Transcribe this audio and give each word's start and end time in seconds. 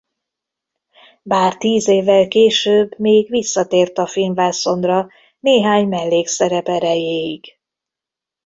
Bár 1.23 1.57
tíz 1.57 1.87
évvel 1.87 2.27
később 2.27 2.97
még 2.99 3.29
visszatért 3.29 3.97
a 3.97 4.07
filmvászonra 4.07 5.07
néhány 5.39 5.87
mellékszerep 5.87 6.67
erejéig. 6.67 7.57